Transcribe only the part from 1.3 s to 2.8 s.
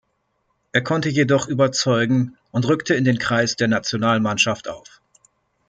überzeugen und